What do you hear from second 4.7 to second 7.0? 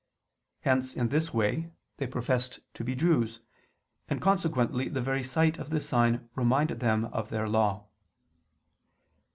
the very sight of this sign reminded